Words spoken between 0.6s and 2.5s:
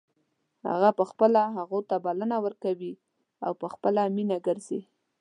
هغه په خپله هغو ته بلنه